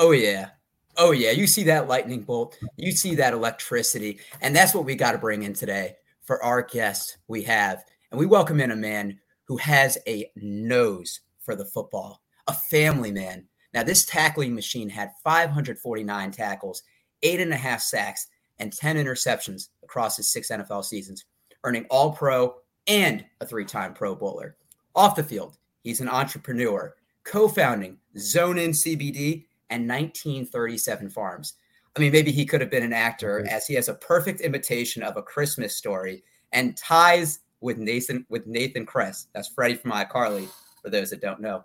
[0.00, 0.50] Oh yeah.
[0.96, 1.32] Oh yeah.
[1.32, 5.18] You see that lightning bolt, you see that electricity, and that's what we got to
[5.18, 7.84] bring in today for our guest we have.
[8.12, 13.10] And we welcome in a man who has a nose for the football, a family
[13.10, 13.48] man.
[13.74, 16.84] Now, this tackling machine had 549 tackles,
[17.24, 18.28] eight and a half sacks,
[18.60, 21.24] and 10 interceptions across his six NFL seasons,
[21.64, 22.54] earning all pro
[22.86, 24.56] and a three time Pro Bowler.
[24.94, 26.94] Off the field, he's an entrepreneur,
[27.24, 31.54] co founding Zone In CBD and 1937 Farms.
[31.96, 35.02] I mean, maybe he could have been an actor as he has a perfect imitation
[35.02, 36.22] of a Christmas story
[36.52, 39.26] and ties with Nathan with Nathan Kress.
[39.34, 40.48] That's Freddie from iCarly,
[40.82, 41.64] for those that don't know.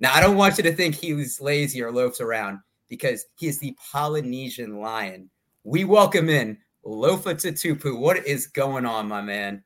[0.00, 3.58] Now, I don't want you to think he's lazy or loafs around because he is
[3.58, 5.30] the Polynesian lion.
[5.64, 7.98] We welcome in Lofa Tatupu.
[7.98, 9.62] What is going on, my man?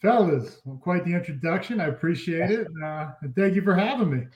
[0.00, 1.80] Fellas, well, quite the introduction.
[1.80, 2.66] I appreciate it.
[2.82, 4.26] Uh, and thank you for having me.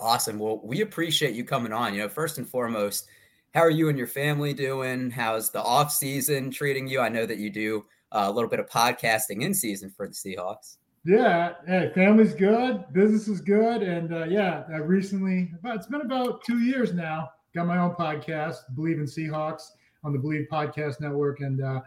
[0.00, 0.38] Awesome.
[0.38, 1.94] Well, we appreciate you coming on.
[1.94, 3.08] You know, first and foremost,
[3.54, 5.10] how are you and your family doing?
[5.10, 7.00] How's the off season treating you?
[7.00, 10.14] I know that you do uh, a little bit of podcasting in season for the
[10.14, 10.76] Seahawks.
[11.04, 16.44] Yeah, hey, family's good, business is good, and uh, yeah, I recently, it's been about
[16.44, 17.30] two years now.
[17.54, 19.70] Got my own podcast, Believe in Seahawks,
[20.04, 21.80] on the Believe Podcast Network, and uh,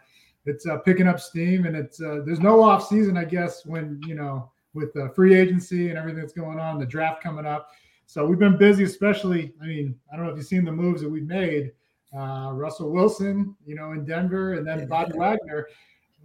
[0.45, 1.65] it's uh, picking up steam.
[1.65, 5.35] And it's uh, there's no off season, I guess, when you know with the free
[5.35, 7.69] agency and everything that's going on, the draft coming up.
[8.11, 9.53] So we've been busy, especially.
[9.61, 11.71] I mean, I don't know if you've seen the moves that we've made.
[12.13, 15.69] Uh, Russell Wilson, you know, in Denver, and then Bobby Wagner.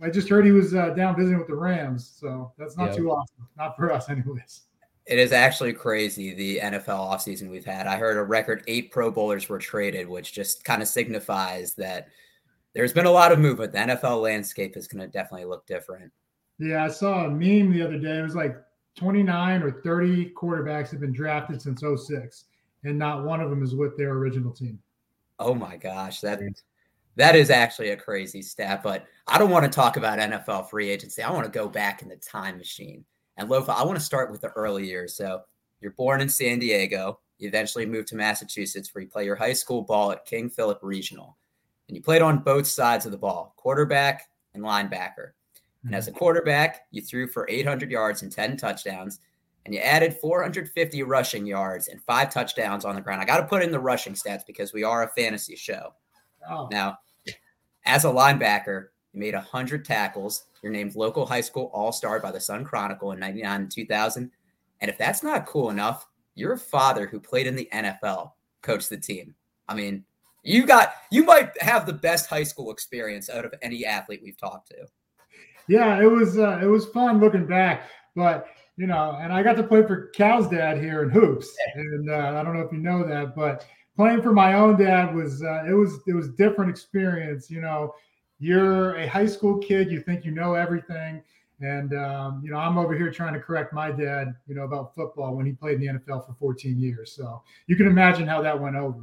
[0.03, 3.13] I just heard he was uh, down visiting with the Rams, so that's not too
[3.13, 3.47] awesome.
[3.57, 4.63] Not for us, anyways.
[5.07, 7.87] It is actually crazy the NFL offseason we've had.
[7.87, 12.09] I heard a record eight Pro Bowlers were traded, which just kind of signifies that
[12.75, 13.71] there's been a lot of movement.
[13.71, 16.11] The NFL landscape is going to definitely look different.
[16.59, 18.19] Yeah, I saw a meme the other day.
[18.19, 18.57] It was like
[18.97, 22.45] 29 or 30 quarterbacks have been drafted since 06,
[22.85, 24.79] and not one of them is with their original team.
[25.39, 26.41] Oh my gosh, that
[27.17, 28.83] that is actually a crazy stat.
[28.83, 31.23] But I don't want to talk about NFL free agency.
[31.23, 33.05] I want to go back in the time machine.
[33.37, 35.15] And Lofa, I want to start with the early years.
[35.15, 35.43] So
[35.81, 37.21] you're born in San Diego.
[37.39, 40.79] You eventually moved to Massachusetts, where you play your high school ball at King Philip
[40.83, 41.37] Regional,
[41.89, 44.23] and you played on both sides of the ball, quarterback
[44.55, 45.33] and linebacker.
[45.87, 49.21] And as a quarterback, you threw for 800 yards and 10 touchdowns,
[49.65, 53.23] and you added 450 rushing yards and five touchdowns on the ground.
[53.23, 55.95] I got to put in the rushing stats because we are a fantasy show.
[56.49, 56.69] Oh.
[56.71, 56.99] Now,
[57.85, 60.47] as a linebacker, you made 100 tackles.
[60.63, 64.31] You're named local high school all star by the Sun Chronicle in 99 and 2000.
[64.81, 68.33] And if that's not cool enough, your father, who played in the NFL,
[68.63, 69.35] coached the team.
[69.69, 70.05] I mean,
[70.43, 74.37] you got you might have the best high school experience out of any athlete we've
[74.37, 74.87] talked to
[75.69, 78.47] yeah, it was uh, it was fun looking back, but
[78.77, 82.35] you know, and I got to play for Cal's dad here in hoops, and uh,
[82.39, 83.67] I don't know if you know that, but
[83.97, 87.51] playing for my own dad was uh, it was it was different experience.
[87.51, 87.95] You know,
[88.39, 91.23] you're a high school kid, you think you know everything,
[91.61, 94.95] and um, you know, I'm over here trying to correct my dad, you know, about
[94.95, 97.13] football when he played in the NFL for 14 years.
[97.13, 99.01] So you can imagine how that went over.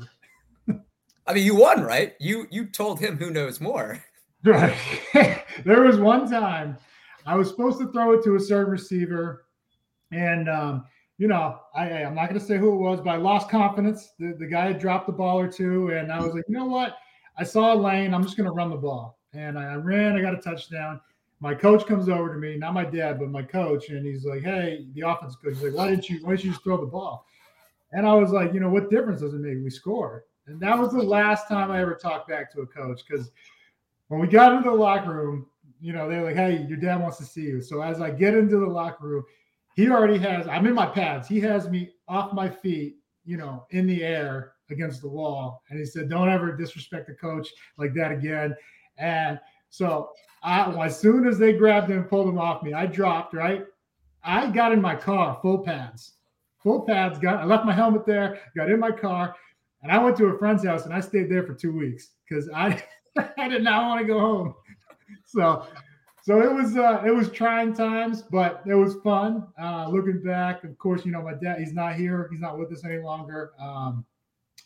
[1.28, 2.14] I mean, you won, right?
[2.20, 4.04] You you told him who knows more.
[5.66, 6.78] There was one time
[7.26, 9.46] I was supposed to throw it to a certain receiver,
[10.12, 10.86] and um,
[11.18, 14.14] you know, I I'm not going to say who it was, but I lost confidence.
[14.20, 16.66] The the guy had dropped the ball or two, and I was like, you know
[16.66, 16.98] what?
[17.38, 18.14] I saw a lane.
[18.14, 20.18] I'm just going to run the ball, and I ran.
[20.18, 21.00] I got a touchdown.
[21.40, 24.44] My coach comes over to me, not my dad, but my coach, and he's like,
[24.44, 26.20] "Hey, the offense coach." He's like, "Why didn't you?
[26.24, 27.26] Why didn't you just throw the ball?"
[27.94, 29.64] And I was like, "You know, what difference does it make?
[29.64, 33.02] We score." And that was the last time I ever talked back to a coach
[33.08, 33.32] because
[34.14, 35.48] when we got into the locker room,
[35.82, 37.62] you know, they're like, hey, your dad wants to see you.
[37.62, 39.24] So as I get into the locker room,
[39.76, 41.28] he already has, I'm in my pads.
[41.28, 45.64] He has me off my feet, you know, in the air against the wall.
[45.70, 48.56] And he said, don't ever disrespect the coach like that again.
[49.00, 50.12] And so
[50.44, 53.66] I, as soon as they grabbed him and pulled him off me, I dropped, right?
[54.24, 56.14] I got in my car, full pads,
[56.60, 57.18] full pads.
[57.18, 59.36] Got I left my helmet there, got in my car,
[59.82, 62.50] and I went to a friend's house and I stayed there for two weeks because
[62.50, 62.82] I
[63.38, 64.56] I did not want to go home.
[65.26, 65.66] So,
[66.22, 69.48] so it was uh, it was trying times, but it was fun.
[69.60, 71.60] Uh, looking back, of course, you know my dad.
[71.60, 72.28] He's not here.
[72.32, 73.52] He's not with us any longer.
[73.60, 74.06] Um,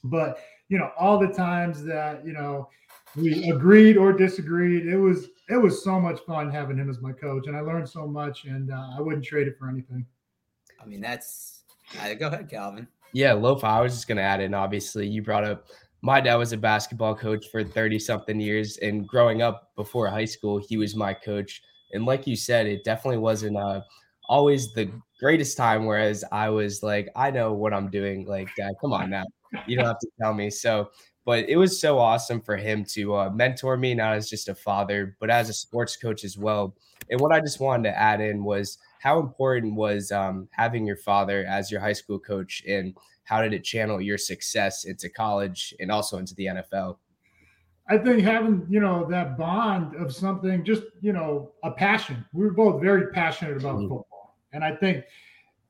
[0.03, 2.69] but you know all the times that you know
[3.15, 7.11] we agreed or disagreed, it was it was so much fun having him as my
[7.11, 10.05] coach, and I learned so much, and uh, I wouldn't trade it for anything.
[10.81, 11.63] I mean, that's
[12.01, 12.87] uh, go ahead, Calvin.
[13.13, 13.63] Yeah, Lofa.
[13.63, 14.53] I was just going to add in.
[14.53, 15.67] Obviously, you brought up
[16.01, 20.25] my dad was a basketball coach for 30 something years and growing up before high
[20.25, 21.61] school he was my coach
[21.93, 23.81] and like you said it definitely wasn't uh,
[24.29, 28.49] always the greatest time whereas i was like i know what i'm doing like
[28.81, 29.23] come on now
[29.65, 30.49] you don't have to tell me.
[30.49, 30.91] So,
[31.25, 34.55] but it was so awesome for him to uh, mentor me, not as just a
[34.55, 36.75] father, but as a sports coach as well.
[37.09, 40.97] And what I just wanted to add in was how important was um, having your
[40.97, 42.95] father as your high school coach, and
[43.27, 46.95] how did it channel your success into college and also into the NFL?
[47.89, 52.25] I think having you know that bond of something, just you know, a passion.
[52.33, 53.89] We were both very passionate about mm-hmm.
[53.89, 55.03] football, and I think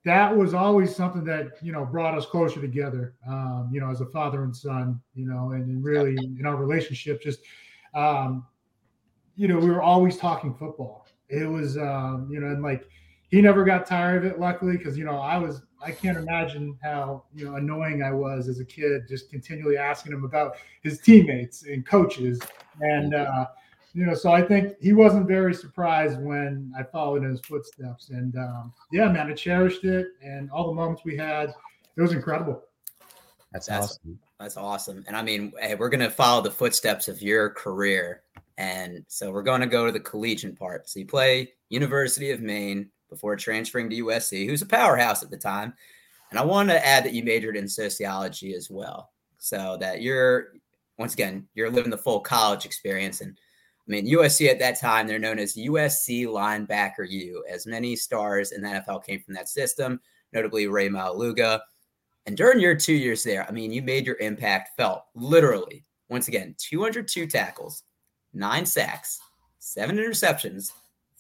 [0.06, 3.16] that was always something that you know brought us closer together.
[3.28, 6.56] Um, you know, as a father and son, you know, and, and really in our
[6.56, 7.40] relationship, just
[7.96, 8.46] um,
[9.36, 11.08] you know, we were always talking football.
[11.30, 12.88] It was um, you know, and like
[13.30, 16.78] he never got tired of it, luckily, because you know I was I can't imagine
[16.82, 21.00] how you know annoying I was as a kid, just continually asking him about his
[21.00, 22.40] teammates and coaches,
[22.82, 23.48] and uh,
[23.94, 28.10] you know, so I think he wasn't very surprised when I followed in his footsteps,
[28.10, 31.54] and um, yeah, man, I cherished it, and all the moments we had,
[31.96, 32.64] it was incredible.
[33.52, 34.20] That's, That's awesome.
[34.40, 38.22] That's awesome, and I mean, hey, we're gonna follow the footsteps of your career,
[38.58, 40.90] and so we're going to go to the collegiate part.
[40.90, 45.38] So you play University of Maine before transferring to USC, who's a powerhouse at the
[45.38, 45.74] time.
[46.30, 49.12] And I want to add that you majored in sociology as well.
[49.38, 50.54] So that you're,
[50.98, 53.22] once again, you're living the full college experience.
[53.22, 53.38] And
[53.88, 58.52] I mean, USC at that time, they're known as USC Linebacker U, as many stars
[58.52, 60.02] in the NFL came from that system,
[60.34, 61.62] notably Ray Maualuga.
[62.26, 65.86] And during your two years there, I mean, you made your impact felt literally.
[66.10, 67.84] Once again, 202 tackles,
[68.34, 69.20] nine sacks,
[69.60, 70.72] seven interceptions,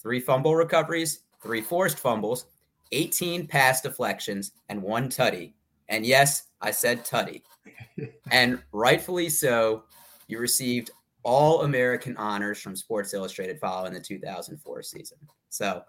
[0.01, 2.45] three fumble recoveries, three forced fumbles,
[2.91, 5.53] 18 pass deflections, and one tutty.
[5.89, 7.43] And yes, I said tutty.
[8.31, 9.83] and rightfully so,
[10.27, 10.91] you received
[11.23, 15.17] all American honors from Sports Illustrated following the 2004 season.
[15.49, 15.83] So,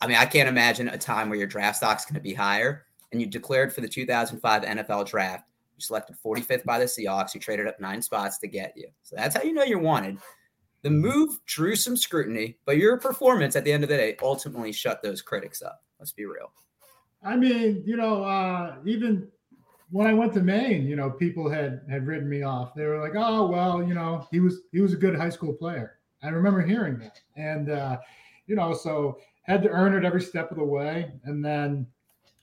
[0.00, 2.86] I mean, I can't imagine a time where your draft stock's going to be higher.
[3.12, 5.44] And you declared for the 2005 NFL draft.
[5.76, 7.34] You selected 45th by the Seahawks.
[7.34, 8.88] You traded up nine spots to get you.
[9.02, 10.18] So that's how you know you're wanted.
[10.84, 14.70] The move drew some scrutiny, but your performance at the end of the day ultimately
[14.70, 15.82] shut those critics up.
[15.98, 16.52] Let's be real.
[17.24, 19.28] I mean, you know, uh, even
[19.90, 22.74] when I went to Maine, you know, people had had written me off.
[22.74, 25.54] They were like, "Oh, well, you know, he was he was a good high school
[25.54, 27.96] player." I remember hearing that, and uh,
[28.46, 31.10] you know, so had to earn it every step of the way.
[31.24, 31.86] And then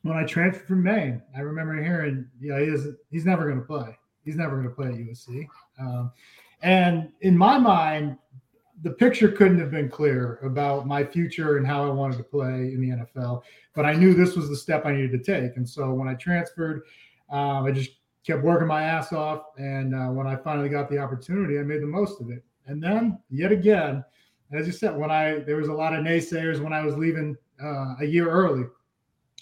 [0.01, 3.67] when I transferred from Maine, I remember hearing, "Yeah, he is he's never going to
[3.67, 3.95] play.
[4.25, 5.47] He's never going to play at USC."
[5.79, 6.11] Um,
[6.63, 8.17] and in my mind,
[8.83, 12.73] the picture couldn't have been clear about my future and how I wanted to play
[12.73, 13.43] in the NFL.
[13.73, 15.57] But I knew this was the step I needed to take.
[15.57, 16.83] And so when I transferred,
[17.29, 17.91] um, I just
[18.25, 19.43] kept working my ass off.
[19.57, 22.43] And uh, when I finally got the opportunity, I made the most of it.
[22.65, 24.03] And then yet again,
[24.51, 27.37] as you said, when I there was a lot of naysayers when I was leaving
[27.63, 28.65] uh, a year early,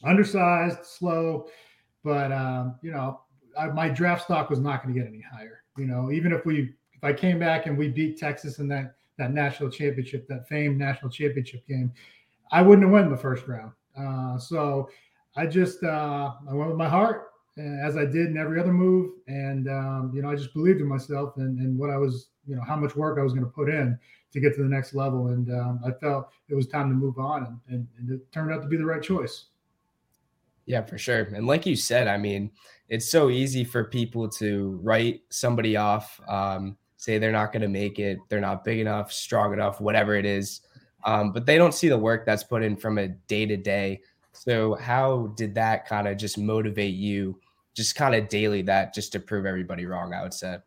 [0.04, 1.48] undersized, slow,
[2.04, 3.22] but um, you know
[3.58, 5.64] I, my draft stock was not going to get any higher.
[5.78, 8.96] You know, even if we if I came back and we beat Texas in that
[9.20, 11.94] that national championship, that famed national championship game,
[12.52, 13.74] I wouldn't have won the first round.
[13.96, 14.90] Uh, so
[15.36, 17.28] I just uh, I went with my heart,
[17.58, 20.88] as I did in every other move, and um, you know I just believed in
[20.88, 23.52] myself and, and what I was, you know, how much work I was going to
[23.52, 24.00] put in
[24.32, 27.20] to get to the next level, and um, I felt it was time to move
[27.20, 29.46] on, and, and, and it turned out to be the right choice.
[30.66, 31.22] Yeah, for sure.
[31.34, 32.52] And like you said, I mean,
[32.90, 36.22] it's so easy for people to write somebody off.
[36.28, 40.16] Um, say they're not going to make it, they're not big enough, strong enough, whatever
[40.16, 40.62] it is.
[41.06, 44.02] Um, but they don't see the work that's put in from a day to day.
[44.34, 47.40] So, how did that kind of just motivate you,
[47.74, 50.14] just kind of daily, that just to prove everybody wrong?
[50.14, 50.58] I would say.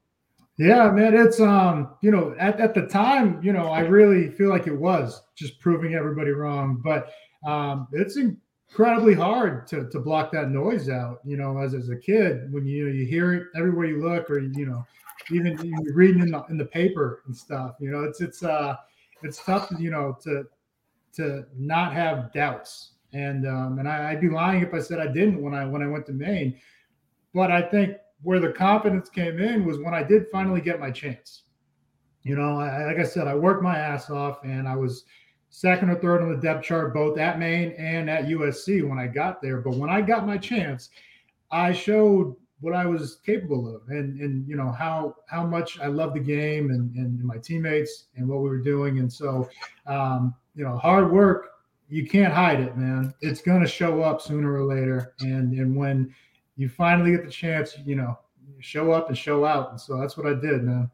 [0.56, 4.48] Yeah, man, it's um, you know, at, at the time, you know, I really feel
[4.48, 7.12] like it was just proving everybody wrong, but
[7.46, 11.20] um, it's incredibly hard to to block that noise out.
[11.26, 14.38] You know, as as a kid, when you, you hear it everywhere you look, or
[14.38, 14.82] you know,
[15.30, 15.56] even
[15.94, 17.76] reading in the in the paper and stuff.
[17.80, 18.76] You know, it's it's uh
[19.22, 20.44] it's tough, you know, to
[21.14, 22.92] to not have doubts.
[23.12, 25.82] And um, and I, I'd be lying if I said I didn't when I when
[25.82, 26.58] I went to Maine.
[27.34, 30.90] But I think where the confidence came in was when I did finally get my
[30.90, 31.42] chance.
[32.22, 35.04] You know, I, like I said, I worked my ass off, and I was
[35.50, 39.06] second or third on the depth chart, both at Maine and at USC when I
[39.06, 39.60] got there.
[39.60, 40.90] But when I got my chance,
[41.50, 43.82] I showed what I was capable of.
[43.88, 48.06] And and you know how how much I love the game and, and my teammates
[48.16, 49.00] and what we were doing.
[49.00, 49.50] And so
[49.86, 51.48] um, you know hard work
[51.88, 53.12] you can't hide it man.
[53.20, 55.12] It's going to show up sooner or later.
[55.20, 56.14] And and when
[56.56, 58.18] you finally get the chance you know
[58.60, 59.72] show up and show out.
[59.72, 60.90] And so that's what I did man.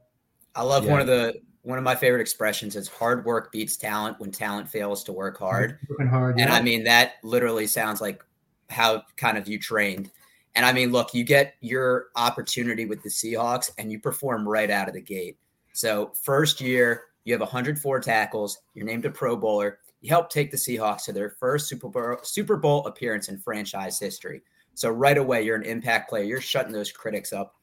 [0.55, 0.93] I love yeah.
[0.93, 4.71] one of the one of my favorite expressions is hard work beats talent when talent
[4.71, 5.79] fails to work hard.
[6.09, 8.25] hard and I mean that literally sounds like
[8.71, 10.11] how kind of you trained
[10.59, 14.73] And I mean, look, you get your opportunity with the Seahawks and you perform right
[14.73, 15.39] out of the gate.
[15.73, 19.79] So, first year, you have 104 tackles, you're named a Pro Bowler.
[20.01, 24.01] You helped take the Seahawks to their first Super Bowl, Super Bowl appearance in franchise
[24.01, 24.43] history.
[24.75, 26.25] So, right away, you're an impact player.
[26.25, 27.55] You're shutting those critics up.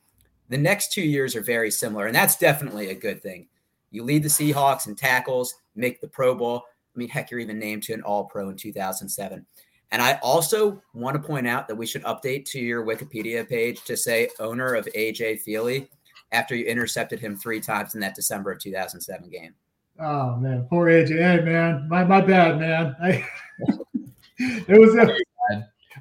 [0.47, 3.49] The next two years are very similar, and that's definitely a good thing.
[3.91, 6.63] You lead the Seahawks in tackles, make the Pro Bowl.
[6.95, 9.45] I mean, heck, you're even named to an All Pro in 2007.
[9.91, 13.83] And I also want to point out that we should update to your Wikipedia page
[13.85, 15.87] to say owner of AJ Feeley
[16.31, 19.53] after you intercepted him three times in that December of 2007 game.
[19.99, 21.09] Oh man, poor AJ.
[21.09, 22.95] Hey man, my my bad, man.
[23.01, 23.25] I,
[24.37, 25.15] it was a,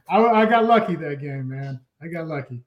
[0.08, 1.80] I, I got lucky that game, man.
[2.02, 2.60] I got lucky.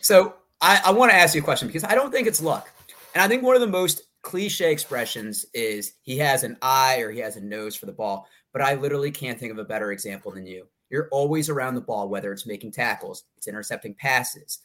[0.00, 2.70] So I, I want to ask you a question because I don't think it's luck.
[3.14, 7.10] And I think one of the most cliche expressions is he has an eye or
[7.10, 8.28] he has a nose for the ball.
[8.52, 10.66] But I literally can't think of a better example than you.
[10.90, 14.60] You're always around the ball, whether it's making tackles, it's intercepting passes,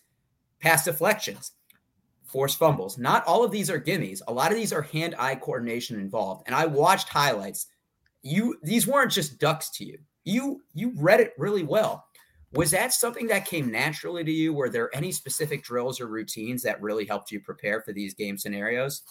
[0.60, 1.54] pass deflections,
[2.26, 2.98] forced fumbles.
[2.98, 4.22] Not all of these are gimmies.
[4.28, 6.44] A lot of these are hand-eye coordination involved.
[6.46, 7.68] And I watched highlights.
[8.24, 10.00] You these weren't just ducks to you.
[10.26, 12.04] You you read it really well.
[12.54, 14.54] Was that something that came naturally to you?
[14.54, 18.38] Were there any specific drills or routines that really helped you prepare for these game
[18.38, 19.04] scenarios?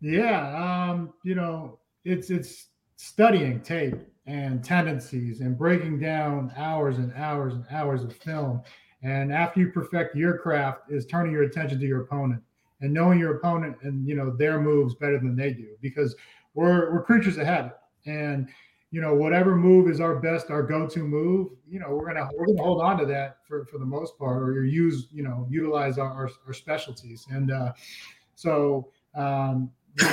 [0.00, 2.68] Yeah, um, you know, it's it's
[3.02, 8.60] studying tape and tendencies and breaking down hours and hours and hours of film.
[9.02, 12.42] And after you perfect your craft, is turning your attention to your opponent
[12.82, 16.14] and knowing your opponent and you know their moves better than they do because
[16.52, 17.72] we're we're creatures of habit
[18.04, 18.48] and
[18.90, 22.46] you know whatever move is our best our go-to move you know we're gonna we're
[22.46, 25.98] gonna hold on to that for for the most part or use you know utilize
[25.98, 27.72] our our, our specialties and uh
[28.34, 29.70] so um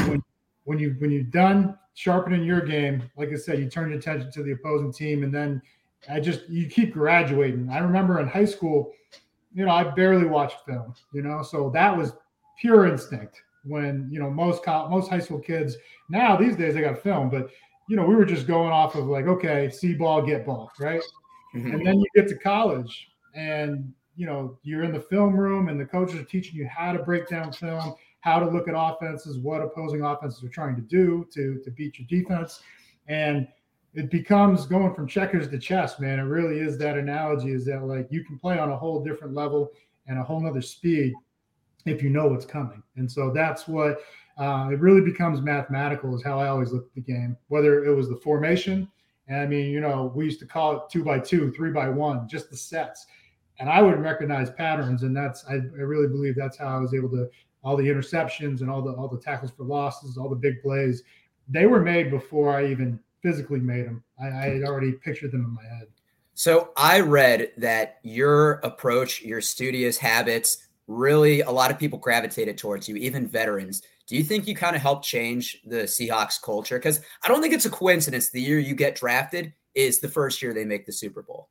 [0.08, 0.22] when
[0.68, 4.30] when you when you're done sharpening your game like i said you turn your attention
[4.30, 5.62] to the opposing team and then
[6.10, 7.70] i just you keep graduating.
[7.70, 8.92] I remember in high school
[9.54, 12.14] you know i barely watched film you know so that was
[12.60, 15.78] pure instinct when you know most most high school kids
[16.10, 17.50] now these days they got film but
[17.88, 21.02] you know we were just going off of like okay see ball get ball right?
[21.56, 21.76] Mm-hmm.
[21.76, 25.80] and then you get to college and you know you're in the film room and
[25.80, 27.96] the coaches are teaching you how to break down film
[28.28, 31.98] how to look at offenses what opposing offenses are trying to do to to beat
[31.98, 32.62] your defense
[33.08, 33.48] and
[33.94, 37.84] it becomes going from checkers to chess man it really is that analogy is that
[37.84, 39.72] like you can play on a whole different level
[40.08, 41.14] and a whole nother speed
[41.86, 42.82] if you know what's coming.
[42.96, 44.00] And so that's what
[44.38, 47.96] uh, it really becomes mathematical, is how I always look at the game, whether it
[47.96, 48.88] was the formation.
[49.28, 51.90] And I mean, you know, we used to call it two by two, three by
[51.90, 53.08] one, just the sets.
[53.60, 55.04] And I would recognize patterns.
[55.04, 57.30] And that's, I, I really believe that's how I was able to,
[57.64, 61.04] all the interceptions and all the, all the tackles for losses, all the big plays,
[61.50, 64.04] they were made before I even physically made them.
[64.22, 65.88] I, I had already pictured them in my head.
[66.34, 72.58] So I read that your approach, your studious habits, really a lot of people gravitated
[72.58, 73.82] towards you, even veterans.
[74.06, 76.78] Do you think you kind of helped change the Seahawks culture?
[76.78, 80.42] Because I don't think it's a coincidence the year you get drafted is the first
[80.42, 81.50] year they make the Super Bowl.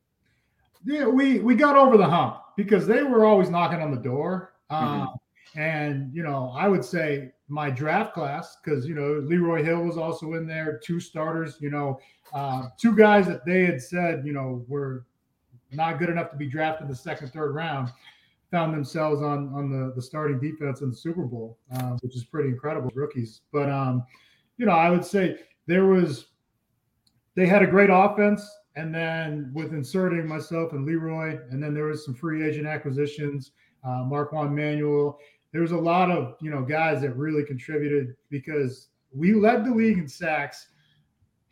[0.85, 4.53] Yeah, we we got over the hump because they were always knocking on the door.
[4.71, 5.15] Mm-hmm.
[5.55, 9.97] And you know, I would say my draft class because you know Leroy Hill was
[9.97, 11.57] also in there, two starters.
[11.61, 11.99] You know,
[12.35, 15.07] uh, two guys that they had said you know were
[15.73, 17.91] not good enough to be drafted the second, third round
[18.51, 22.25] found themselves on on the the starting defense in the Super Bowl, uh, which is
[22.25, 23.43] pretty incredible rookies.
[23.53, 24.05] But um,
[24.57, 26.27] you know, I would say there was
[27.35, 31.85] they had a great offense, and then with inserting myself and Leroy, and then there
[31.85, 33.53] was some free agent acquisitions,
[33.85, 35.19] uh, Marquand Manuel.
[35.57, 39.71] There was a lot of you know guys that really contributed because we led the
[39.71, 40.67] league in sacks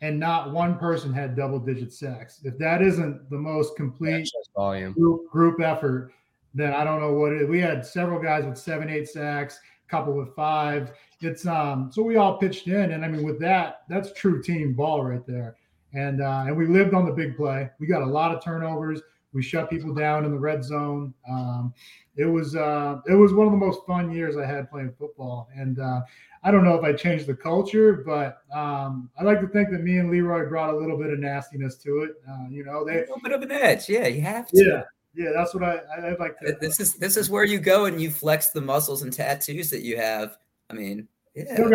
[0.01, 2.39] and not one person had double digit sacks.
[2.43, 6.11] If that isn't the most complete volume group, group effort,
[6.53, 7.49] then I don't know what it is.
[7.49, 10.91] We had several guys with seven, eight sacks, a couple with five.
[11.21, 14.73] It's um so we all pitched in, and I mean with that, that's true team
[14.73, 15.55] ball right there.
[15.95, 17.71] And uh, and we lived on the big play.
[17.79, 19.01] We got a lot of turnovers.
[19.35, 21.13] We shut people down in the red zone.
[21.29, 21.73] Um,
[22.15, 25.49] it was uh, it was one of the most fun years I had playing football.
[25.55, 26.01] And uh,
[26.43, 29.81] I don't know if I changed the culture, but um, I like to think that
[29.81, 32.11] me and Leroy brought a little bit of nastiness to it.
[32.27, 33.89] Uh, you know, they a little bit of an edge.
[33.89, 34.63] Yeah, you have to.
[34.63, 34.83] Yeah,
[35.15, 36.55] yeah, that's what I I like to.
[36.61, 39.81] This is this is where you go and you flex the muscles and tattoos that
[39.81, 40.37] you have.
[40.69, 41.55] I mean, yeah.
[41.57, 41.65] There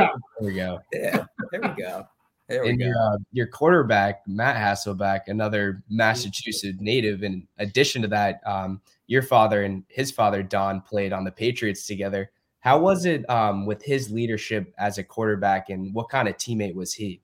[0.41, 0.81] we go.
[0.93, 1.85] Yeah, there we go.
[1.93, 2.09] There we
[2.51, 2.87] and go.
[2.87, 7.23] Your, uh, your quarterback, Matt Hasselbeck, another Massachusetts native.
[7.23, 11.87] In addition to that, um, your father and his father, Don, played on the Patriots
[11.87, 12.31] together.
[12.61, 16.75] How was it um, with his leadership as a quarterback, and what kind of teammate
[16.75, 17.23] was he?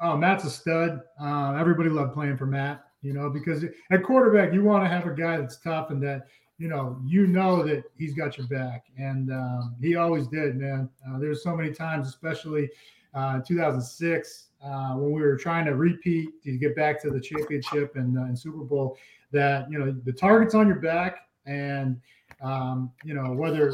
[0.00, 1.00] Oh, Matt's a stud.
[1.20, 5.06] Uh, everybody loved playing for Matt you know, because at quarterback, you want to have
[5.06, 6.28] a guy that's tough and that,
[6.58, 10.88] you know, you know that he's got your back, and um, he always did, man.
[11.08, 12.70] Uh, there's so many times, especially
[13.14, 17.96] uh, 2006, uh, when we were trying to repeat to get back to the championship
[17.96, 18.96] and, uh, and Super Bowl,
[19.32, 22.00] that you know the target's on your back, and
[22.42, 23.72] um, you know whether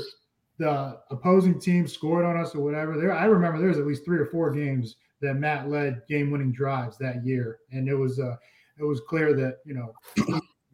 [0.59, 2.99] the opposing team scored on us or whatever.
[2.99, 6.53] There, I remember there was at least three or four games that Matt led game-winning
[6.53, 8.37] drives that year, and it was uh,
[8.79, 9.93] it was clear that you know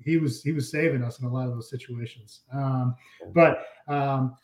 [0.05, 2.41] he was he was saving us in a lot of those situations.
[2.53, 2.95] Um,
[3.33, 4.37] but um,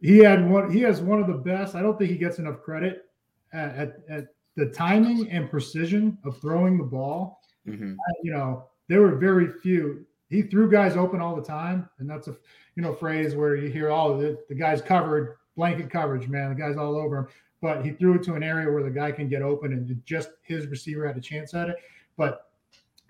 [0.00, 0.70] he had one.
[0.70, 1.74] He has one of the best.
[1.74, 3.07] I don't think he gets enough credit
[3.52, 4.26] at, at, at
[4.56, 7.40] the timing and precision of throwing the ball.
[7.66, 7.92] Mm-hmm.
[7.92, 10.04] Uh, you know, there were very few.
[10.28, 12.36] He threw guys open all the time, and that's a
[12.76, 16.50] you know phrase where you hear all oh, the, the guys covered blanket coverage, man.
[16.50, 17.26] The guys all over him.
[17.60, 20.30] But he threw it to an area where the guy can get open, and just
[20.42, 21.76] his receiver had a chance at it.
[22.16, 22.50] But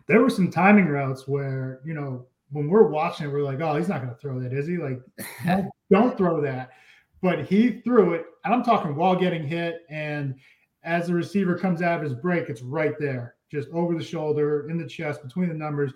[0.07, 3.76] there were some timing routes where you know when we're watching it, we're like, oh,
[3.76, 4.78] he's not going to throw that, is he?
[4.78, 5.00] Like,
[5.47, 6.71] don't, don't throw that.
[7.21, 10.35] But he threw it, and I'm talking while getting hit, and
[10.85, 14.71] as the receiver comes out of his break, it's right there, just over the shoulder,
[14.71, 15.93] in the chest, between the numbers.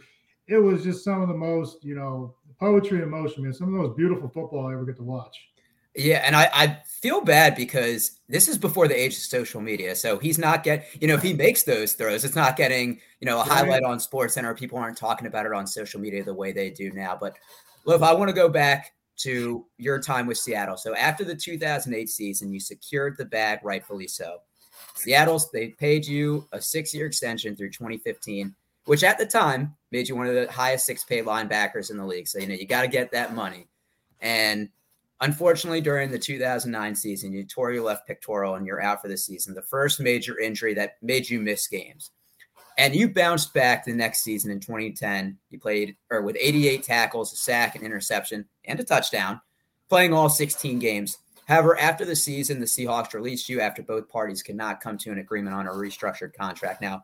[0.48, 3.52] It was just some of the most, you know, poetry and motion, man.
[3.52, 5.36] Some of the most beautiful football I ever get to watch.
[5.94, 9.94] Yeah, and I, I feel bad because this is before the age of social media.
[9.94, 13.26] So he's not get you know, if he makes those throws, it's not getting, you
[13.26, 14.54] know, a highlight on Sports Center.
[14.54, 17.16] People aren't talking about it on social media the way they do now.
[17.20, 17.36] But
[17.84, 20.76] look, I want to go back to your time with Seattle.
[20.76, 24.38] So after the 2008 season, you secured the bag, rightfully so.
[24.94, 28.54] Seattle's they paid you a six-year extension through 2015,
[28.86, 32.28] which at the time made you one of the highest six-paid linebackers in the league.
[32.28, 33.68] So you know you got to get that money.
[34.20, 34.68] And
[35.22, 39.16] Unfortunately, during the 2009 season, you tore your left pectoral and you're out for the
[39.16, 42.10] season, the first major injury that made you miss games.
[42.78, 45.38] And you bounced back the next season in 2010.
[45.50, 49.40] You played or with 88 tackles, a sack, an interception, and a touchdown,
[49.88, 51.18] playing all 16 games.
[51.46, 55.10] However, after the season, the Seahawks released you after both parties could not come to
[55.10, 56.80] an agreement on a restructured contract.
[56.80, 57.02] Now,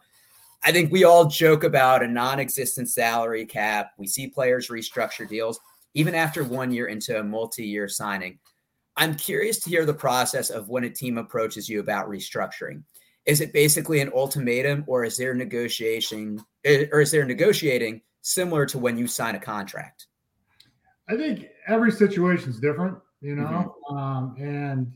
[0.62, 3.92] I think we all joke about a non existent salary cap.
[3.99, 5.61] We see players restructure deals
[5.95, 8.38] even after one year into a multi year signing.
[8.97, 12.83] I'm curious to hear the process of when a team approaches you about restructuring.
[13.29, 18.67] Is it basically an ultimatum or is there negotiation eh, or is there negotiating similar
[18.67, 20.07] to when you sign a contract?
[21.09, 23.97] I think every situation is different, you know, mm-hmm.
[23.97, 24.93] um, and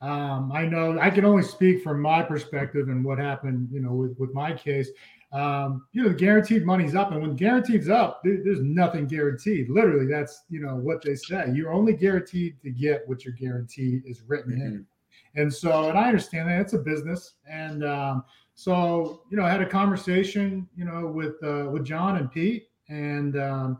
[0.00, 3.92] um, I know I can only speak from my perspective and what happened, you know,
[3.92, 4.88] with, with my case
[5.34, 7.10] um, you know, the guaranteed money's up.
[7.10, 9.68] And when guaranteed's up, there, there's nothing guaranteed.
[9.68, 11.50] Literally, that's, you know, what they say.
[11.52, 14.62] You're only guaranteed to get what your guarantee is written mm-hmm.
[14.62, 14.86] in.
[15.36, 17.34] And so, and I understand that it's a business.
[17.48, 22.16] And um, so, you know, I had a conversation, you know, with, uh, with John
[22.16, 23.78] and Pete and, um,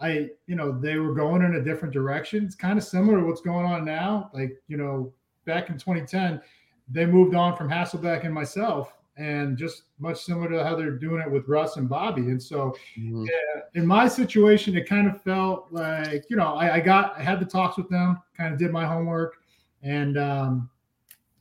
[0.00, 2.44] I, you know, they were going in a different direction.
[2.44, 4.30] It's kind of similar to what's going on now.
[4.34, 5.12] Like, you know,
[5.44, 6.40] back in 2010,
[6.90, 11.22] they moved on from Hasselbeck and myself and just much similar to how they're doing
[11.22, 12.22] it with Russ and Bobby.
[12.22, 13.24] And so, mm-hmm.
[13.24, 17.22] yeah, in my situation, it kind of felt like you know I, I, got I
[17.22, 19.36] had the talks with them, kind of did my homework,
[19.82, 20.70] and um,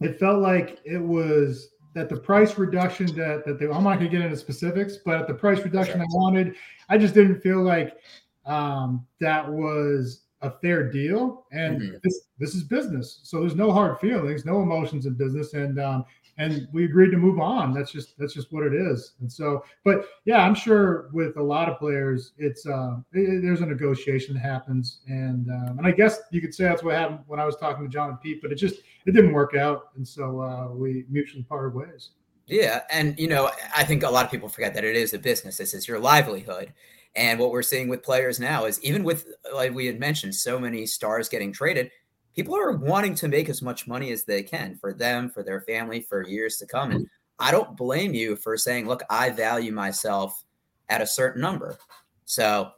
[0.04, 4.10] it felt like it was that the price reduction that that they I'm not going
[4.12, 6.56] to get into specifics, but at the price reduction I wanted,
[6.89, 7.98] I just didn't feel like
[8.46, 11.96] um, that was a fair deal and mm-hmm.
[12.04, 16.04] this this is business so there's no hard feelings no emotions in business and um,
[16.38, 17.74] and we agreed to move on.
[17.74, 19.13] That's just that's just what it is.
[19.19, 23.62] And so, but yeah, I'm sure with a lot of players, it's uh, it, there's
[23.62, 27.19] a negotiation that happens, and um, and I guess you could say that's what happened
[27.28, 29.89] when I was talking to John and Pete, but it just it didn't work out,
[29.96, 32.12] and so uh, we mutually parted ways.
[32.48, 35.19] Yeah, and you know, I think a lot of people forget that it is a
[35.19, 35.58] business.
[35.58, 36.74] This is your livelihood.
[37.15, 40.60] And what we're seeing with players now is even with, like we had mentioned, so
[40.60, 41.91] many stars getting traded,
[42.36, 45.62] people are wanting to make as much money as they can for them, for their
[45.62, 46.91] family, for years to come.
[46.91, 47.08] And
[47.39, 50.43] I don't blame you for saying, look, I value myself
[50.89, 51.78] at a certain number.
[52.26, 52.72] So,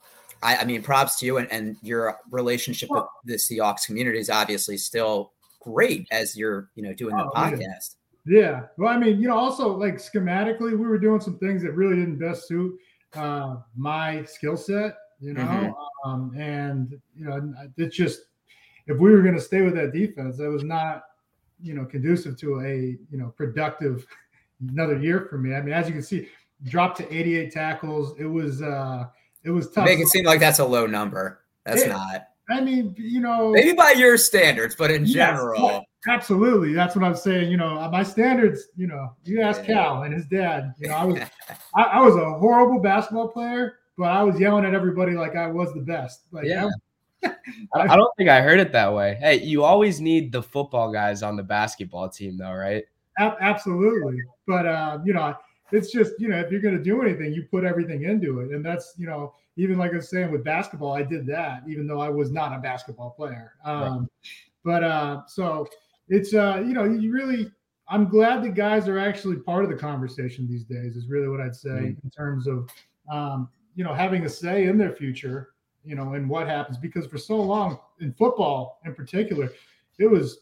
[0.43, 4.29] I, I mean, props to you and, and your relationship with the Seahawks community is
[4.29, 7.95] obviously still great as you're, you know, doing the oh, podcast.
[8.25, 8.39] Yeah.
[8.39, 8.61] yeah.
[8.77, 11.95] Well, I mean, you know, also like schematically, we were doing some things that really
[11.95, 12.77] didn't best suit
[13.15, 16.09] uh, my skill set, you know, mm-hmm.
[16.09, 18.23] um, and, you know, it's just,
[18.87, 21.03] if we were going to stay with that defense, that was not,
[21.61, 24.05] you know, conducive to a, you know, productive
[24.69, 25.55] another year for me.
[25.55, 26.27] I mean, as you can see,
[26.63, 28.15] dropped to 88 tackles.
[28.19, 29.05] It was, uh,
[29.43, 29.85] it was tough.
[29.85, 31.41] Make it seem like that's a low number.
[31.65, 32.27] That's it, not.
[32.49, 36.73] I mean, you know, maybe by your standards, but in yes, general, absolutely.
[36.73, 37.49] That's what I'm saying.
[37.49, 38.67] You know, my standards.
[38.75, 39.73] You know, you ask yeah.
[39.73, 40.73] Cal and his dad.
[40.79, 41.19] You know, I was,
[41.75, 45.47] I, I, was a horrible basketball player, but I was yelling at everybody like I
[45.47, 46.21] was the best.
[46.31, 46.65] Like, yeah.
[46.65, 46.69] I
[47.95, 49.17] don't think I heard it that way.
[49.19, 52.83] Hey, you always need the football guys on the basketball team, though, right?
[53.17, 54.21] Absolutely.
[54.47, 55.35] But, uh, you know,
[55.71, 58.51] it's just, you know, if you're going to do anything, you put everything into it.
[58.51, 61.87] And that's, you know, even like I was saying with basketball, I did that, even
[61.87, 63.53] though I was not a basketball player.
[63.63, 64.09] Um, right.
[64.63, 65.67] But uh, so
[66.09, 67.51] it's, uh, you know, you really,
[67.87, 71.39] I'm glad the guys are actually part of the conversation these days, is really what
[71.39, 71.99] I'd say mm-hmm.
[72.03, 72.69] in terms of,
[73.11, 75.49] um, you know, having a say in their future,
[75.85, 76.77] you know, and what happens.
[76.77, 79.51] Because for so long in football in particular,
[79.97, 80.39] it was,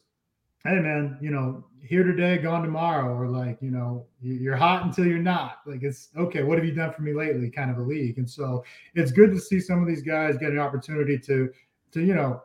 [0.64, 5.06] hey, man, you know, here today, gone tomorrow, or like, you know, you're hot until
[5.06, 5.58] you're not.
[5.66, 7.50] Like, it's okay, what have you done for me lately?
[7.50, 8.18] Kind of a league.
[8.18, 8.64] And so
[8.96, 11.50] it's good to see some of these guys get an opportunity to,
[11.92, 12.42] to, you know,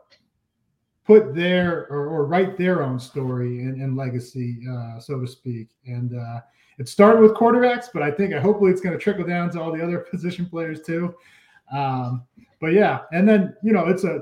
[1.05, 5.69] put their or, or write their own story and, and legacy, uh, so to speak.
[5.87, 6.41] And uh,
[6.77, 9.71] it started with quarterbacks, but I think hopefully it's going to trickle down to all
[9.71, 11.15] the other position players too.
[11.71, 12.25] Um,
[12.59, 14.21] but yeah, and then you know it's a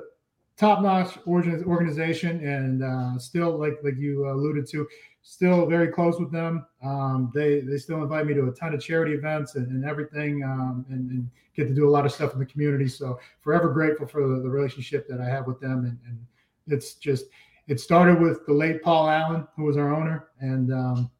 [0.57, 4.87] top-notch organization, and uh, still like like you alluded to,
[5.21, 6.65] still very close with them.
[6.83, 10.43] Um, they they still invite me to a ton of charity events and, and everything,
[10.43, 12.87] um, and, and, get to do a lot of stuff in the community.
[12.87, 16.19] So forever grateful for the, the relationship that I have with them, and, and,
[16.69, 17.27] it's just
[17.69, 21.11] it started with the late Paul Allen, who was our owner, and um,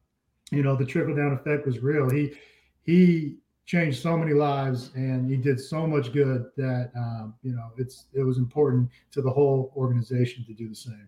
[0.50, 2.08] you know the trickle down effect was real.
[2.10, 2.32] He
[2.82, 3.38] he
[3.68, 8.06] changed so many lives and he did so much good that um, you know it's
[8.14, 11.06] it was important to the whole organization to do the same.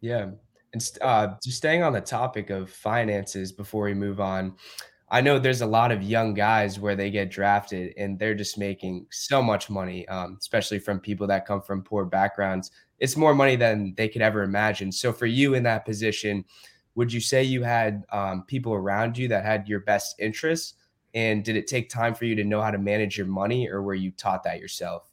[0.00, 0.30] Yeah.
[0.72, 4.54] And uh, just staying on the topic of finances before we move on
[5.10, 8.58] i know there's a lot of young guys where they get drafted and they're just
[8.58, 12.70] making so much money um, especially from people that come from poor backgrounds.
[12.98, 14.92] It's more money than they could ever imagine.
[14.92, 16.44] So for you in that position
[16.94, 20.74] would you say you had um, people around you that had your best interests
[21.14, 23.82] and did it take time for you to know how to manage your money, or
[23.82, 25.10] were you taught that yourself?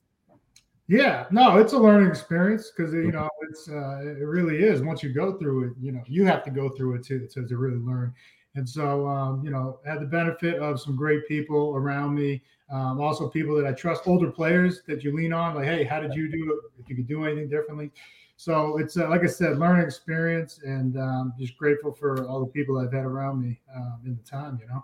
[0.88, 4.82] Yeah, no, it's a learning experience because you know it's uh, it really is.
[4.82, 7.48] Once you go through it, you know you have to go through it to to,
[7.48, 8.14] to really learn.
[8.56, 12.42] And so, um, you know, had the benefit of some great people around me.
[12.72, 15.56] Um, also, people that I trust, older players that you lean on.
[15.56, 16.82] Like, hey, how did you do it?
[16.82, 17.92] If you could do anything differently.
[18.38, 22.48] So it's uh, like I said, learning experience, and um, just grateful for all the
[22.48, 24.58] people I've had around me um, in the time.
[24.62, 24.84] You know.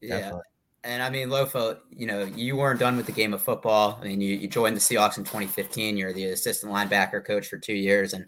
[0.00, 0.18] Yeah.
[0.18, 0.42] Definitely.
[0.82, 3.98] And I mean, Lofa, you know, you weren't done with the game of football.
[4.00, 5.96] I mean, you, you joined the Seahawks in 2015.
[5.96, 8.14] You're the assistant linebacker coach for two years.
[8.14, 8.24] And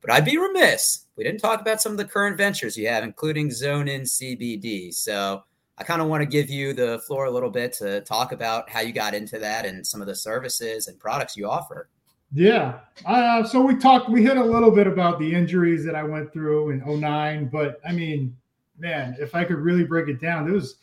[0.00, 1.06] but I'd be remiss.
[1.16, 4.92] We didn't talk about some of the current ventures you have, including Zone In CBD.
[4.94, 5.44] So
[5.78, 8.70] I kind of want to give you the floor a little bit to talk about
[8.70, 11.88] how you got into that and some of the services and products you offer.
[12.32, 12.78] Yeah.
[13.04, 16.32] Uh, so we talked, we hit a little bit about the injuries that I went
[16.32, 18.34] through in 09, but I mean,
[18.78, 20.76] man, if I could really break it down, there was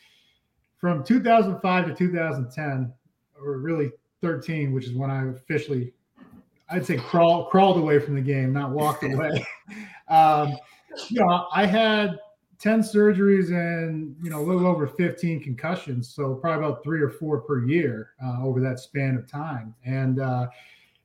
[0.79, 2.93] from 2005 to 2010,
[3.41, 5.93] or really 13, which is when I officially,
[6.69, 9.45] I'd say crawl crawled away from the game, not walked away.
[10.07, 10.55] um,
[11.09, 12.17] you know, I had
[12.59, 17.09] 10 surgeries and you know a little over 15 concussions, so probably about three or
[17.09, 19.73] four per year uh, over that span of time.
[19.85, 20.47] And uh,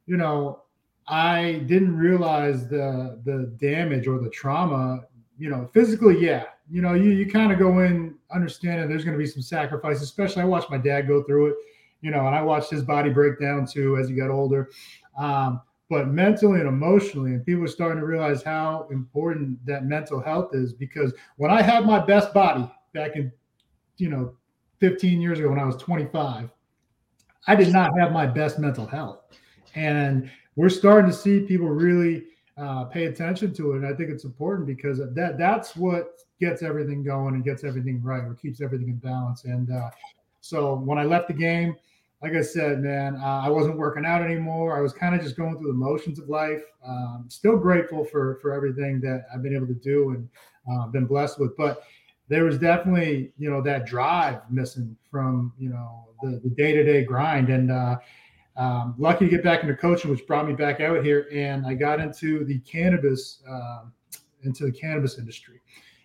[0.07, 0.63] you know,
[1.07, 5.03] I didn't realize the the damage or the trauma.
[5.39, 9.17] You know, physically, yeah, you know, you, you kind of go in understanding there's going
[9.17, 11.57] to be some sacrifice, especially I watched my dad go through it,
[12.01, 14.71] you know, and I watched his body break down too as he got older.
[15.19, 20.21] Um, but mentally and emotionally, and people are starting to realize how important that mental
[20.21, 23.31] health is because when I had my best body back in,
[23.99, 24.35] you know,
[24.81, 26.51] 15 years ago when I was 25,
[27.47, 29.21] I did not have my best mental health.
[29.75, 32.25] And we're starting to see people really
[32.57, 33.77] uh, pay attention to it.
[33.77, 38.03] And I think it's important because that that's what gets everything going and gets everything
[38.03, 39.45] right or keeps everything in balance.
[39.45, 39.91] And uh,
[40.41, 41.77] so when I left the game,
[42.23, 44.79] like I said, man, uh, I wasn't working out anymore.
[44.79, 46.63] I was kind of just going through the motions of life.
[46.87, 50.29] Um, still grateful for for everything that I've been able to do and
[50.71, 51.83] uh, been blessed with, but
[52.29, 56.83] there was definitely you know that drive missing from you know the the day to
[56.83, 57.71] day grind and.
[57.71, 57.97] Uh,
[58.57, 61.75] um, lucky to get back into coaching, which brought me back out here, and I
[61.75, 63.85] got into the cannabis, uh,
[64.43, 65.61] into the cannabis industry.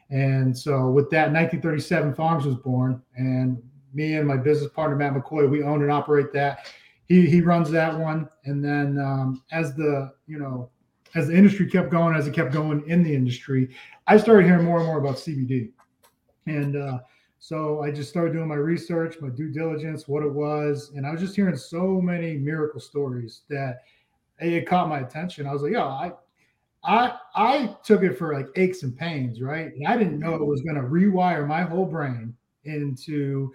[0.09, 3.61] And so, with that, 1937 Farms was born, and
[3.93, 6.71] me and my business partner Matt McCoy, we own and operate that.
[7.05, 10.69] He he runs that one, and then um, as the you know
[11.15, 13.69] as the industry kept going, as it kept going in the industry,
[14.07, 15.71] I started hearing more and more about CBD,
[16.45, 16.99] and uh,
[17.39, 21.11] so I just started doing my research, my due diligence, what it was, and I
[21.11, 23.83] was just hearing so many miracle stories that
[24.39, 25.47] it caught my attention.
[25.47, 26.11] I was like, "Yo, I
[26.83, 29.73] I I took it for like aches and pains, right?
[29.73, 33.53] And I didn't know it was going to rewire my whole brain into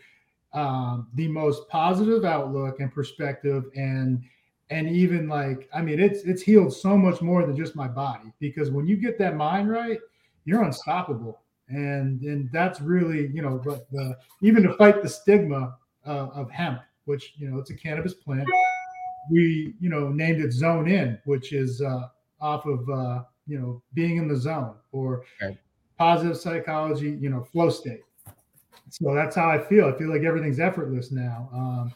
[0.52, 4.22] um, the most positive outlook and perspective, and
[4.70, 8.32] and even like I mean, it's it's healed so much more than just my body
[8.40, 9.98] because when you get that mind right,
[10.44, 15.76] you're unstoppable, and and that's really you know, but the even to fight the stigma
[16.06, 18.48] uh, of hemp, which you know it's a cannabis plant,
[19.30, 22.08] we you know named it Zone In, which is uh,
[22.40, 25.58] off of uh, you know being in the zone or okay.
[25.98, 28.02] positive psychology, you know, flow state.
[28.90, 29.86] So that's how I feel.
[29.86, 31.48] I feel like everything's effortless now.
[31.52, 31.94] Um,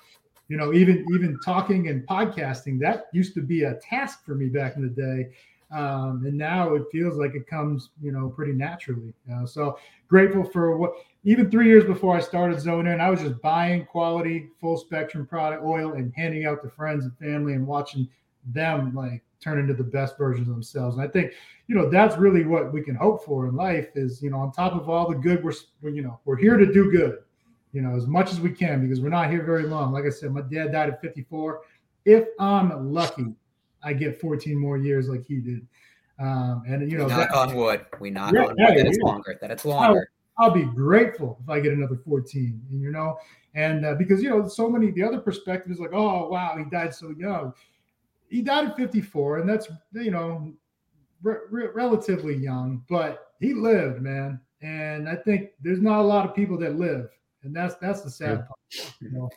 [0.49, 4.47] you know, even even talking and podcasting that used to be a task for me
[4.49, 5.31] back in the day,
[5.71, 9.13] um, and now it feels like it comes, you know, pretty naturally.
[9.33, 9.79] Uh, so
[10.09, 10.93] grateful for what.
[11.25, 15.27] Even three years before I started Zone In, I was just buying quality, full spectrum
[15.27, 18.09] product oil and handing out to friends and family and watching
[18.47, 20.97] them like turn into the best versions of themselves.
[20.97, 21.33] And I think,
[21.67, 24.53] you know, that's really what we can hope for in life is, you know, on
[24.53, 25.53] top of all the good, we're,
[25.91, 27.19] you know, we're here to do good,
[27.73, 29.93] you know, as much as we can because we're not here very long.
[29.93, 31.61] Like I said, my dad died at 54.
[32.05, 33.35] If I'm lucky,
[33.83, 35.67] I get 14 more years like he did.
[36.19, 37.87] Um, and you know, we knock that, on wood.
[38.01, 39.39] We knock yeah, on wood that it's longer.
[39.41, 40.11] That it's longer.
[40.39, 42.61] I'll, I'll, be grateful if I get another 14.
[42.71, 43.19] And you know,
[43.55, 46.65] and uh, because you know, so many the other perspective is like, oh wow, he
[46.65, 47.55] died so young
[48.29, 50.53] he died at 54, and that's you know
[51.23, 54.41] re- re- relatively young, but he lived, man.
[54.61, 57.09] And I think there's not a lot of people that live,
[57.43, 58.95] and that's that's the sad part.
[59.01, 59.31] You know?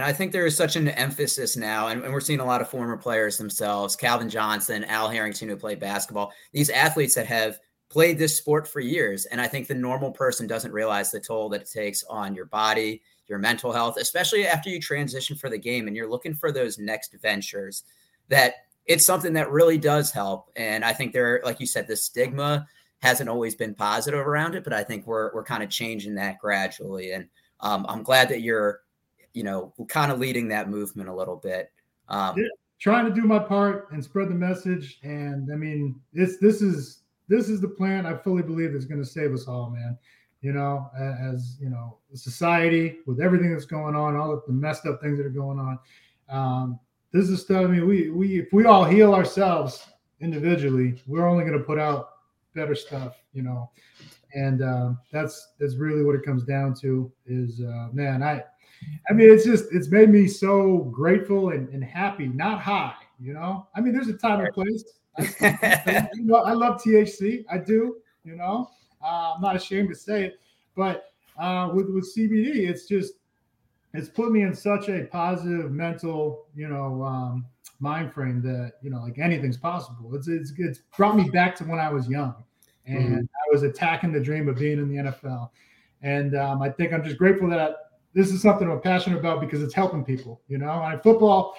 [0.00, 2.62] And I think there is such an emphasis now, and, and, we're seeing a lot
[2.62, 7.58] of former players themselves, Calvin Johnson, Al Harrington, who played basketball, these athletes that have
[7.90, 9.26] played this sport for years.
[9.26, 12.46] And I think the normal person doesn't realize the toll that it takes on your
[12.46, 16.50] body, your mental health, especially after you transition for the game and you're looking for
[16.50, 17.84] those next ventures,
[18.28, 18.54] that
[18.86, 20.50] it's something that really does help.
[20.56, 22.66] And I think there, like you said, the stigma
[23.02, 26.38] hasn't always been positive around it, but I think we're we're kind of changing that
[26.38, 27.12] gradually.
[27.12, 27.28] And
[27.60, 28.80] um, I'm glad that you're,
[29.32, 31.70] you know, kind of leading that movement a little bit.
[32.08, 32.44] Um, yeah,
[32.78, 34.98] trying to do my part and spread the message.
[35.02, 39.02] And I mean, this this is this is the plan I fully believe is going
[39.02, 39.96] to save us all, man
[40.40, 45.00] you know, as you know, society with everything that's going on, all the messed up
[45.00, 45.78] things that are going on.
[46.28, 46.80] Um,
[47.12, 47.64] this is stuff.
[47.64, 49.86] I mean, we we if we all heal ourselves
[50.20, 52.10] individually, we're only going to put out
[52.54, 53.70] better stuff, you know,
[54.34, 57.12] and uh, that's that's really what it comes down to.
[57.26, 58.44] Is uh, man, I,
[59.08, 63.32] I mean, it's just it's made me so grateful and, and happy, not high, you
[63.32, 63.66] know.
[63.74, 64.84] I mean, there's a time and place.
[65.18, 68.70] I, you know, I love THC, I do, you know.
[69.02, 70.40] Uh, I'm not ashamed to say it,
[70.76, 73.14] but uh, with with CBD, it's just
[73.94, 77.46] it's put me in such a positive mental, you know, um,
[77.80, 80.14] mind frame that you know, like anything's possible.
[80.14, 82.34] It's it's it's brought me back to when I was young,
[82.86, 83.18] and mm-hmm.
[83.18, 85.50] I was attacking the dream of being in the NFL.
[86.02, 89.62] And um, I think I'm just grateful that this is something I'm passionate about because
[89.62, 90.40] it's helping people.
[90.48, 91.54] You know, and football,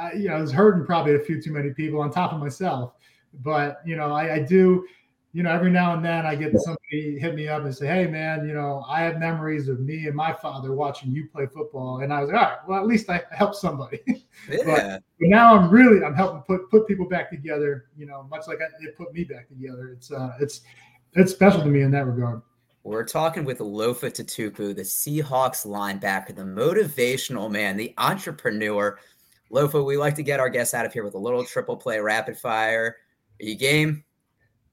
[0.00, 2.40] uh, you know, I was hurting probably a few too many people on top of
[2.40, 2.94] myself.
[3.42, 4.84] But you know, I, I do
[5.32, 8.06] you know, every now and then I get somebody hit me up and say, Hey
[8.08, 12.00] man, you know, I have memories of me and my father watching you play football.
[12.00, 14.00] And I was like, all right, well, at least I helped somebody.
[14.48, 14.62] Yeah.
[14.64, 18.48] but, but, now I'm really, I'm helping put, put people back together, you know, much
[18.48, 19.90] like I, it put me back together.
[19.92, 20.62] It's, uh, it's,
[21.12, 22.40] it's special to me in that regard.
[22.82, 28.98] We're talking with Lofa Tatupu, the Seahawks linebacker, the motivational man, the entrepreneur.
[29.52, 32.00] Lofa, we like to get our guests out of here with a little triple play
[32.00, 32.96] rapid fire.
[33.40, 34.04] Are you game?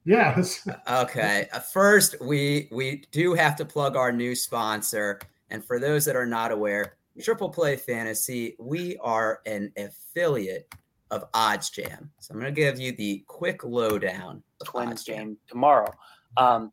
[0.06, 0.68] Yes.
[0.90, 1.50] okay.
[1.54, 6.16] Uh, first, we we do have to plug our new sponsor, and for those that
[6.16, 10.74] are not aware, Triple Play Fantasy, we are an affiliate
[11.12, 12.10] of Odds Jam.
[12.20, 14.44] So I'm going to give you the quick lowdown.
[14.64, 15.92] Twins game tomorrow.
[16.36, 16.72] Um,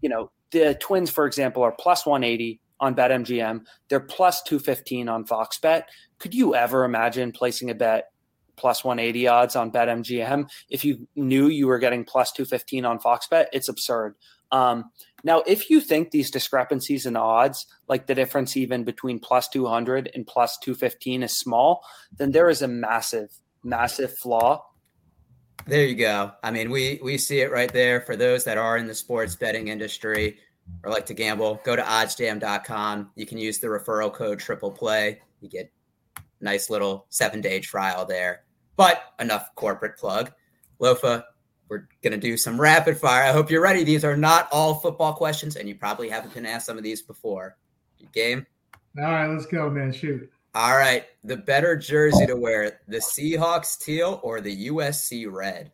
[0.00, 3.64] you know, the Twins, for example, are plus 180 on BetMGM.
[3.88, 5.88] They're plus 215 on Fox Bet.
[6.18, 8.12] Could you ever imagine placing a bet
[8.56, 10.48] plus 180 odds on BetMGM.
[10.68, 14.14] If you knew you were getting plus 215 on Fox Bet, it's absurd.
[14.50, 14.90] Um,
[15.24, 20.10] now, if you think these discrepancies in odds, like the difference even between plus 200
[20.14, 21.82] and plus 215 is small,
[22.16, 23.30] then there is a massive,
[23.64, 24.64] massive flaw.
[25.66, 26.32] There you go.
[26.42, 29.36] I mean, we we see it right there for those that are in the sports
[29.36, 30.38] betting industry
[30.82, 31.60] or like to gamble.
[31.64, 33.10] Go to oddsjam.com.
[33.14, 35.20] You can use the referral code triple play.
[35.40, 35.72] You get
[36.40, 38.44] nice little seven day trial there.
[38.76, 40.32] But enough corporate plug.
[40.80, 41.24] Lofa,
[41.68, 43.22] we're going to do some rapid fire.
[43.22, 43.84] I hope you're ready.
[43.84, 47.02] These are not all football questions, and you probably haven't been asked some of these
[47.02, 47.56] before.
[48.12, 48.46] game?
[48.98, 49.92] All right, let's go, man.
[49.92, 50.30] Shoot.
[50.54, 51.04] All right.
[51.24, 55.72] The better jersey to wear, the Seahawks teal or the USC red?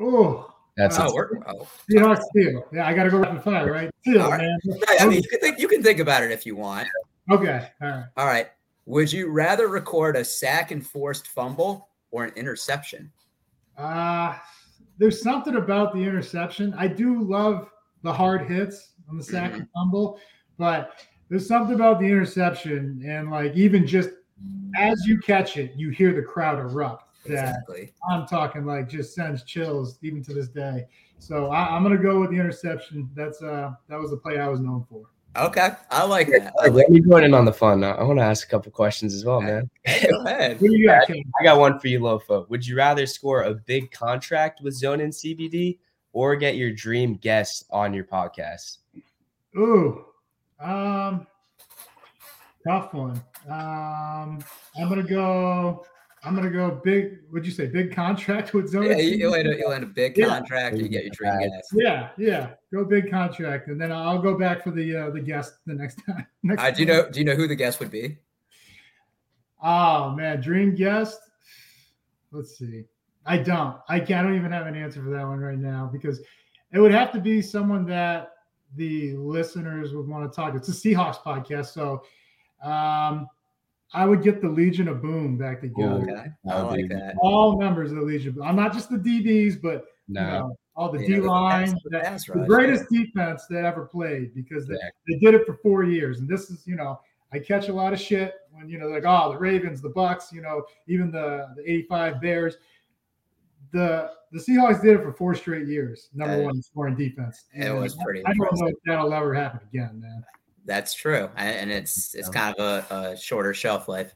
[0.00, 1.10] Oh, that's oh,
[1.48, 2.66] oh, Seahawks teal.
[2.72, 3.90] Yeah, I got to go rapid fire, right?
[4.04, 4.40] Teal, right.
[4.40, 4.58] man.
[5.00, 6.88] I mean, you can think you can think about it if you want.
[7.30, 7.68] Okay.
[7.80, 8.04] All right.
[8.16, 8.48] All right.
[8.86, 13.10] Would you rather record a sack and forced fumble or an interception?
[13.76, 14.36] Uh
[14.98, 16.72] there's something about the interception.
[16.78, 17.68] I do love
[18.02, 19.56] the hard hits on the sack Mhm.
[19.56, 20.18] and fumble,
[20.56, 24.10] but there's something about the interception and like even just
[24.78, 27.04] as you catch it, you hear the crowd erupt.
[27.26, 27.92] That Exactly.
[28.08, 30.86] I'm talking like just sends chills even to this day.
[31.18, 33.10] So I, I'm gonna go with the interception.
[33.14, 35.06] That's uh that was the play I was known for.
[35.36, 35.70] Okay.
[35.90, 36.52] I like that.
[36.60, 37.84] I like Let me join in on the fun.
[37.84, 39.68] I want to ask a couple questions as well, man.
[39.86, 40.60] Go ahead.
[40.60, 42.48] What do you got, I got one for you, Lofa.
[42.48, 45.78] Would you rather score a big contract with Zone and CBD
[46.12, 48.78] or get your dream guest on your podcast?
[49.58, 50.06] Ooh,
[50.60, 51.26] um,
[52.66, 53.20] tough one.
[53.48, 54.38] Um,
[54.78, 55.84] I'm gonna go.
[56.24, 57.18] I'm gonna go big.
[57.30, 57.66] What'd you say?
[57.66, 58.84] Big contract with Zone.
[58.86, 60.26] Yeah, you'll end, a, you land a big Yeah.
[60.26, 61.50] contract, you get your dream Right.
[61.50, 61.68] guest.
[61.72, 62.50] Yeah, yeah.
[62.72, 65.96] Go big contract, and then I'll go back for the uh, the guest the next
[66.06, 66.26] time.
[66.42, 67.08] Next Uh, do you know?
[67.10, 68.18] Do you know who the guest would be?
[69.62, 71.18] Oh man, dream guest.
[72.32, 72.84] Let's see.
[73.24, 73.76] I don't.
[73.88, 74.20] I can't.
[74.26, 76.20] I don't even have an answer for that one right now because
[76.72, 78.30] it would have to be someone that
[78.76, 80.54] the listeners would want to talk.
[80.54, 82.02] It's a Seahawks podcast, so
[82.62, 83.28] um,
[83.92, 86.00] I would get the Legion of Boom back together.
[86.00, 86.02] Ooh.
[86.02, 87.14] Okay, I like that.
[87.20, 88.30] All members of the Legion.
[88.30, 88.44] of Boom.
[88.44, 91.70] I'm not just the DBs, but you know, all the You D know, the line.
[91.84, 94.88] the The rush, greatest defense that ever played because they, Yeah.
[95.08, 96.20] they did it for four years.
[96.20, 97.00] And this is, you know,
[97.32, 100.32] I catch a lot of shit when, you know, like, oh, the Ravens, the Bucs,
[100.32, 102.56] you know, even the, the 85 Bears.
[103.72, 107.44] The the Seahawks did it for four straight years, number Uh, one in scoring defense.
[107.54, 110.24] it And was pretty I don't know if that'll ever happen again, man.
[110.64, 114.14] That's true, and it's it's kind of a, a shorter shelf life.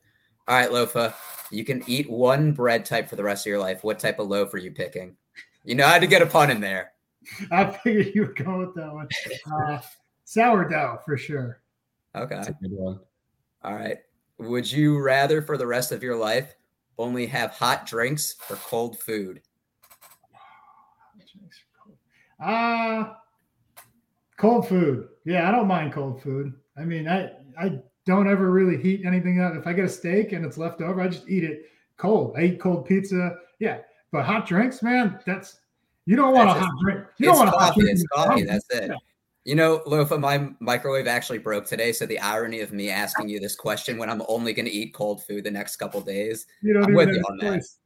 [0.48, 1.14] All right, Lofa,
[1.52, 3.85] you can eat one bread type for the rest of your life.
[3.85, 5.16] What type of loaf are you picking?
[5.64, 6.92] You know how to get a pun in there.
[7.52, 9.06] I figured you would go with that one.
[9.46, 9.80] Uh,
[10.24, 11.61] sourdough for sure.
[12.16, 12.35] Okay.
[12.35, 12.98] That's a good one.
[13.62, 13.98] All right.
[14.38, 16.56] Would you rather for the rest of your life
[16.98, 19.42] only have hot drinks or cold food?
[22.42, 23.12] Uh
[24.38, 25.09] cold food.
[25.24, 26.53] Yeah, I don't mind cold food.
[26.79, 29.55] I mean, I I don't ever really heat anything up.
[29.55, 31.66] If I get a steak and it's left over, I just eat it
[31.98, 32.35] cold.
[32.38, 33.37] I eat cold pizza.
[33.59, 33.79] Yeah,
[34.12, 35.59] but hot drinks, man, that's
[36.07, 37.07] you don't want That's a just- hot drink.
[37.18, 37.90] You don't want a hot drink.
[37.90, 38.42] It's in your coffee.
[38.44, 38.88] That's it.
[38.90, 38.96] Yeah.
[39.44, 41.92] You know, Lofa, my microwave actually broke today.
[41.92, 44.92] So the irony of me asking you this question when I'm only going to eat
[44.92, 46.46] cold food the next couple days.
[46.62, 47.55] You don't I'm even with have you a on that.
[47.55, 47.79] choice.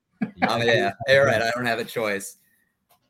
[0.49, 1.43] Oh yeah, you're right.
[1.43, 2.39] I don't have a choice.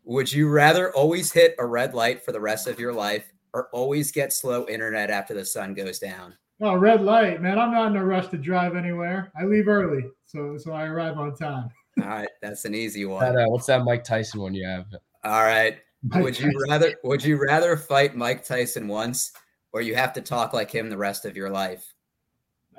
[0.04, 3.68] Would you rather always hit a red light for the rest of your life, or
[3.72, 6.34] always get slow internet after the sun goes down?
[6.60, 7.58] Oh, red light, man.
[7.58, 9.32] I'm not in a rush to drive anywhere.
[9.38, 11.68] I leave early, so so I arrive on time.
[12.02, 13.38] All right, that's an easy That, one.
[13.38, 14.86] uh, what's that Mike Tyson one you have?
[15.24, 15.78] All right.
[16.02, 19.32] Mike Would you rather would you rather fight Mike Tyson once,
[19.72, 21.93] or you have to talk like him the rest of your life?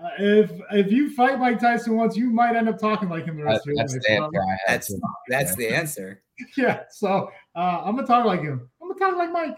[0.01, 3.37] Uh, if if you fight Mike Tyson once, you might end up talking like him
[3.37, 4.01] the That- rest of your that's life.
[4.03, 4.59] the answer I had.
[4.67, 5.01] That's too.
[5.29, 6.21] that's the answer.
[6.57, 8.69] Yeah, so uh, I'm gonna talk like him.
[8.81, 9.55] I'm gonna talk like Mike.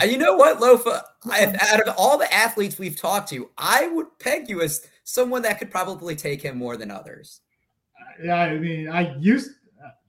[0.00, 1.02] Uh, you know what, Lofa?
[1.28, 5.42] I, out of all the athletes we've talked to, I would peg you as someone
[5.42, 7.40] that could probably take him more than others.
[8.22, 9.50] Yeah, I mean, I used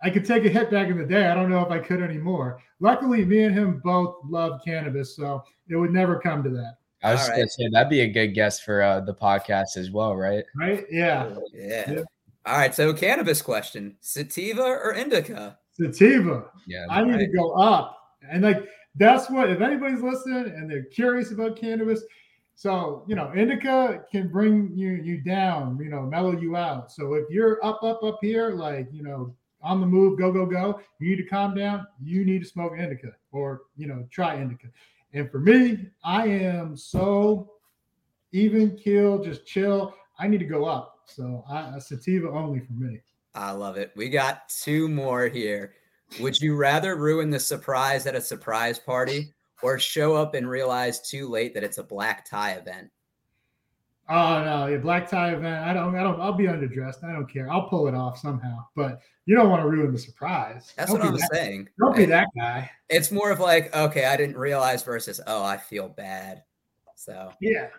[0.04, 1.26] I could take a hit back in the day.
[1.26, 2.60] I don't know if I could anymore.
[2.80, 6.76] Luckily, me and him both love cannabis, so it would never come to that.
[7.04, 7.38] I was right.
[7.38, 10.44] gonna say that'd be a good guess for uh, the podcast as well, right?
[10.56, 10.86] Right?
[10.92, 11.36] Yeah.
[11.54, 11.92] Yeah.
[11.92, 12.02] Yeah.
[12.46, 12.74] All right.
[12.74, 15.58] So, cannabis question: sativa or indica?
[15.72, 16.46] Sativa.
[16.68, 16.86] Yeah.
[16.90, 17.98] I need to go up.
[18.30, 22.04] And like that's what if anybody's listening and they're curious about cannabis,
[22.56, 26.92] so you know, indica can bring you you down, you know, mellow you out.
[26.92, 30.46] So if you're up, up, up here, like you know, on the move, go, go,
[30.46, 34.36] go, you need to calm down, you need to smoke indica or you know, try
[34.36, 34.68] indica.
[35.14, 37.52] And for me, I am so
[38.32, 39.94] even kill, just chill.
[40.20, 41.00] I need to go up.
[41.06, 43.02] So I, sativa only for me.
[43.36, 43.92] I love it.
[43.96, 45.74] We got two more here.
[46.20, 51.02] Would you rather ruin the surprise at a surprise party or show up and realize
[51.02, 52.90] too late that it's a black tie event?
[54.14, 55.66] Oh no, yeah, black tie event.
[55.66, 56.20] I don't, I don't.
[56.20, 57.02] I'll be underdressed.
[57.02, 57.50] I don't care.
[57.50, 58.66] I'll pull it off somehow.
[58.76, 60.74] But you don't want to ruin the surprise.
[60.76, 61.70] That's don't what I'm that, saying.
[61.80, 62.70] Don't be that guy.
[62.90, 66.44] It's more of like, okay, I didn't realize versus, oh, I feel bad.
[66.96, 67.70] So Yeah,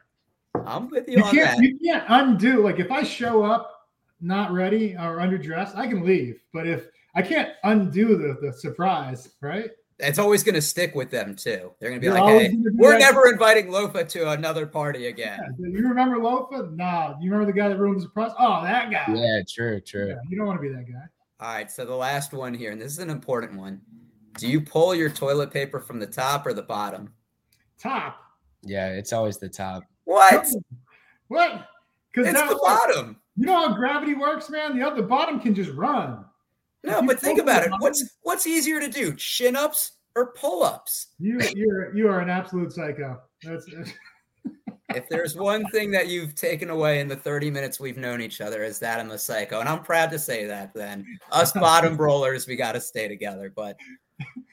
[0.64, 1.58] I'm with you, you on that.
[1.58, 2.62] You can't undo.
[2.62, 3.88] Like if I show up
[4.22, 6.40] not ready or underdressed, I can leave.
[6.54, 9.70] But if I can't undo the the surprise, right?
[9.98, 11.72] It's always going to stick with them too.
[11.78, 14.66] They're going to be You're like, hey, be we're that- never inviting Lofa to another
[14.66, 15.38] party again.
[15.58, 15.68] Yeah.
[15.68, 16.74] You remember Lofa?
[16.74, 17.12] Nah.
[17.14, 18.32] Do you remember the guy that ruined the surprise?
[18.38, 19.04] Oh, that guy.
[19.14, 20.08] Yeah, true, true.
[20.08, 21.04] Yeah, you don't want to be that guy.
[21.40, 23.80] All right, so the last one here, and this is an important one.
[24.38, 27.12] Do you pull your toilet paper from the top or the bottom?
[27.78, 28.16] Top.
[28.62, 29.82] Yeah, it's always the top.
[30.04, 30.46] What?
[31.28, 31.66] What?
[32.12, 33.16] Because It's the bottom.
[33.36, 34.78] You know how gravity works, man.
[34.78, 36.24] The other bottom can just run.
[36.84, 37.70] No, but think about it.
[37.78, 41.08] What's what's easier to do, chin ups or pull ups?
[41.18, 43.20] You you're you are an absolute psycho.
[43.42, 43.66] That's
[44.94, 48.40] If there's one thing that you've taken away in the 30 minutes we've known each
[48.40, 50.74] other, is that I'm a psycho, and I'm proud to say that.
[50.74, 53.50] Then us bottom rollers, we got to stay together.
[53.54, 53.76] But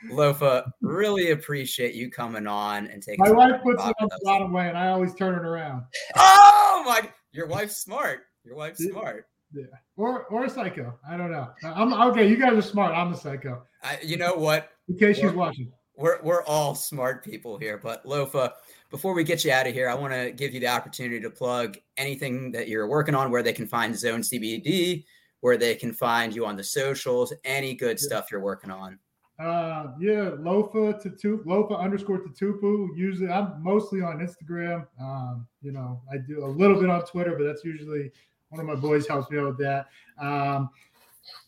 [0.09, 3.25] Lofa, really appreciate you coming on and taking.
[3.25, 5.83] my wife puts it on the bottom way, and I always turn it around.
[6.15, 7.09] Oh my!
[7.31, 8.21] Your wife's smart.
[8.43, 9.27] Your wife's smart.
[9.53, 9.65] Yeah.
[9.99, 10.97] Or or a psycho.
[11.05, 11.49] I don't know.
[11.61, 12.25] I'm okay.
[12.25, 12.95] You guys are smart.
[12.95, 13.63] I'm a psycho.
[13.83, 14.69] I, you know what?
[14.87, 15.73] In case she's watching.
[15.97, 17.77] we're we're all smart people here.
[17.77, 18.53] But Lofa,
[18.91, 21.29] before we get you out of here, I want to give you the opportunity to
[21.29, 25.03] plug anything that you're working on, where they can find Zone CBD,
[25.41, 28.97] where they can find you on the socials, any good stuff you're working on.
[29.37, 32.87] Uh, yeah, Lofa Tatu, Lofa underscore Tatupu.
[32.95, 34.87] Usually, I'm mostly on Instagram.
[35.01, 38.13] Um, you know, I do a little bit on Twitter, but that's usually
[38.49, 39.87] one of my boys helps me out with that.
[40.19, 40.69] Um,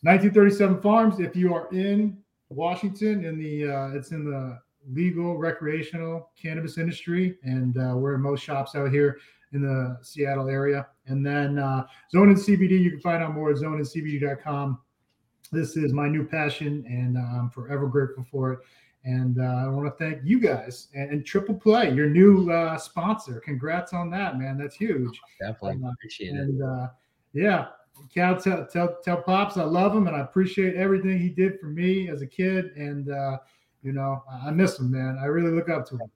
[0.02, 1.20] 1937 Farms.
[1.20, 2.18] If you are in
[2.50, 4.60] Washington, in the uh, it's in the
[4.92, 9.20] legal recreational cannabis industry, and uh, we're in most shops out here
[9.54, 10.88] in the Seattle area.
[11.08, 14.80] And then uh, Zone and CBD, you can find out more at zoneandcbd.com
[15.52, 18.60] this is my new passion and uh, i'm forever grateful for it
[19.04, 22.78] and uh, i want to thank you guys and, and triple play your new uh,
[22.78, 23.40] sponsor.
[23.40, 24.58] Congrats on that man.
[24.58, 25.20] That's huge.
[25.40, 25.84] Definitely.
[25.84, 26.40] Uh, appreciate it.
[26.40, 26.88] and uh,
[27.34, 27.68] yeah.
[28.14, 31.68] Cal tell, tell, tell pops i love him and i appreciate everything he did for
[31.68, 32.72] me as a kid.
[32.76, 33.38] And uh,
[33.84, 35.20] you know i I miss him man.
[35.22, 36.12] I really look up to him.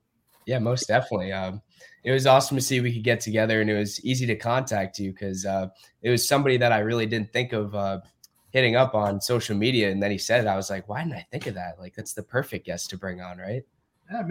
[0.46, 1.32] Yeah, most definitely.
[1.32, 1.62] Um,
[2.04, 5.00] it was awesome to see we could get together, and it was easy to contact
[5.00, 5.70] you because uh,
[6.04, 8.02] it was somebody that I really didn't think of uh,
[8.56, 9.92] hitting up on social media.
[9.92, 11.78] And then he said it, I was like, why didn't I think of that?
[11.78, 13.64] Like, that's the perfect guest to bring on, right?